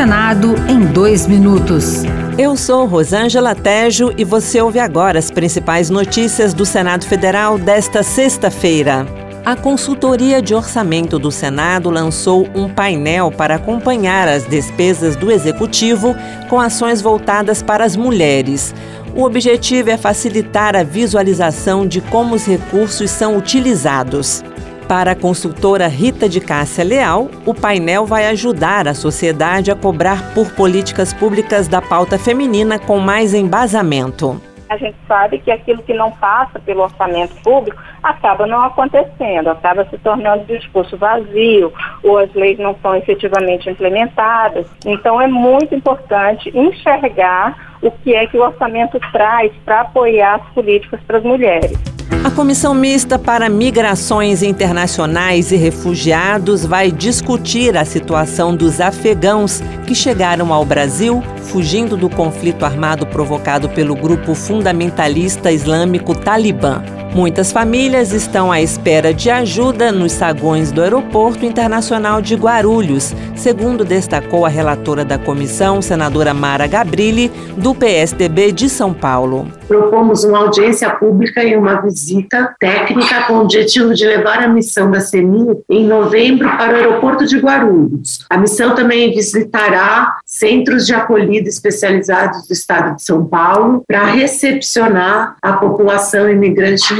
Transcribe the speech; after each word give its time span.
Senado 0.00 0.54
em 0.66 0.80
dois 0.80 1.26
minutos. 1.26 2.04
Eu 2.38 2.56
sou 2.56 2.86
Rosângela 2.86 3.54
Tejo 3.54 4.10
e 4.16 4.24
você 4.24 4.58
ouve 4.58 4.78
agora 4.78 5.18
as 5.18 5.30
principais 5.30 5.90
notícias 5.90 6.54
do 6.54 6.64
Senado 6.64 7.04
Federal 7.04 7.58
desta 7.58 8.02
sexta-feira. 8.02 9.06
A 9.44 9.54
Consultoria 9.54 10.40
de 10.40 10.54
Orçamento 10.54 11.18
do 11.18 11.30
Senado 11.30 11.90
lançou 11.90 12.48
um 12.54 12.66
painel 12.66 13.30
para 13.30 13.56
acompanhar 13.56 14.26
as 14.26 14.46
despesas 14.46 15.16
do 15.16 15.30
Executivo 15.30 16.16
com 16.48 16.58
ações 16.58 17.02
voltadas 17.02 17.62
para 17.62 17.84
as 17.84 17.94
mulheres. 17.94 18.74
O 19.14 19.22
objetivo 19.24 19.90
é 19.90 19.98
facilitar 19.98 20.74
a 20.74 20.82
visualização 20.82 21.86
de 21.86 22.00
como 22.00 22.34
os 22.34 22.46
recursos 22.46 23.10
são 23.10 23.36
utilizados. 23.36 24.42
Para 24.90 25.12
a 25.12 25.14
consultora 25.14 25.86
Rita 25.86 26.28
de 26.28 26.40
Cássia 26.40 26.82
Leal, 26.82 27.28
o 27.46 27.54
painel 27.54 28.04
vai 28.04 28.26
ajudar 28.26 28.88
a 28.88 28.92
sociedade 28.92 29.70
a 29.70 29.76
cobrar 29.76 30.34
por 30.34 30.50
políticas 30.56 31.14
públicas 31.14 31.68
da 31.68 31.80
pauta 31.80 32.18
feminina 32.18 32.76
com 32.76 32.98
mais 32.98 33.32
embasamento. 33.32 34.42
A 34.68 34.76
gente 34.76 34.96
sabe 35.06 35.38
que 35.38 35.52
aquilo 35.52 35.80
que 35.84 35.94
não 35.94 36.10
passa 36.10 36.58
pelo 36.58 36.82
orçamento 36.82 37.40
público 37.40 37.80
acaba 38.02 38.48
não 38.48 38.62
acontecendo, 38.64 39.50
acaba 39.50 39.84
se 39.84 39.96
tornando 39.98 40.44
discurso 40.46 40.96
vazio, 40.96 41.72
ou 42.02 42.18
as 42.18 42.34
leis 42.34 42.58
não 42.58 42.74
são 42.82 42.96
efetivamente 42.96 43.70
implementadas. 43.70 44.66
Então 44.84 45.20
é 45.20 45.28
muito 45.28 45.72
importante 45.72 46.50
enxergar 46.52 47.76
o 47.80 47.92
que 47.92 48.12
é 48.12 48.26
que 48.26 48.36
o 48.36 48.42
orçamento 48.42 48.98
traz 49.12 49.52
para 49.64 49.82
apoiar 49.82 50.34
as 50.34 50.52
políticas 50.52 51.00
para 51.06 51.18
as 51.18 51.22
mulheres. 51.22 51.78
A 52.22 52.30
Comissão 52.30 52.74
Mista 52.74 53.18
para 53.18 53.48
Migrações 53.48 54.42
Internacionais 54.42 55.52
e 55.52 55.56
Refugiados 55.56 56.66
vai 56.66 56.92
discutir 56.92 57.78
a 57.78 57.84
situação 57.86 58.54
dos 58.54 58.78
afegãos 58.78 59.62
que 59.86 59.94
chegaram 59.94 60.52
ao 60.52 60.62
Brasil 60.62 61.22
fugindo 61.44 61.96
do 61.96 62.10
conflito 62.10 62.66
armado 62.66 63.06
provocado 63.06 63.70
pelo 63.70 63.96
grupo 63.96 64.34
fundamentalista 64.34 65.50
islâmico 65.50 66.14
Talibã. 66.14 66.82
Muitas 67.12 67.50
famílias 67.50 68.12
estão 68.12 68.52
à 68.52 68.60
espera 68.60 69.12
de 69.12 69.30
ajuda 69.30 69.90
nos 69.90 70.12
saguões 70.12 70.70
do 70.70 70.80
Aeroporto 70.80 71.44
Internacional 71.44 72.22
de 72.22 72.36
Guarulhos, 72.36 73.12
segundo 73.34 73.84
destacou 73.84 74.46
a 74.46 74.48
relatora 74.48 75.04
da 75.04 75.18
comissão, 75.18 75.82
senadora 75.82 76.32
Mara 76.32 76.68
Gabrilli, 76.68 77.28
do 77.56 77.74
PSDB 77.74 78.52
de 78.52 78.68
São 78.68 78.94
Paulo. 78.94 79.48
Propomos 79.66 80.22
uma 80.24 80.38
audiência 80.38 80.88
pública 80.90 81.42
e 81.42 81.56
uma 81.56 81.80
visita 81.80 82.54
técnica 82.60 83.24
com 83.26 83.34
o 83.34 83.40
objetivo 83.42 83.92
de 83.92 84.04
levar 84.04 84.42
a 84.42 84.48
missão 84.48 84.90
da 84.90 85.00
CEMI 85.00 85.60
em 85.68 85.86
novembro 85.86 86.48
para 86.56 86.72
o 86.72 86.76
Aeroporto 86.76 87.26
de 87.26 87.38
Guarulhos. 87.38 88.24
A 88.30 88.36
missão 88.36 88.74
também 88.74 89.12
visitará 89.12 90.18
centros 90.24 90.86
de 90.86 90.94
acolhida 90.94 91.48
especializados 91.48 92.46
do 92.46 92.52
estado 92.52 92.96
de 92.96 93.02
São 93.02 93.24
Paulo 93.24 93.82
para 93.86 94.04
recepcionar 94.04 95.36
a 95.42 95.54
população 95.54 96.28
imigrante 96.28 96.99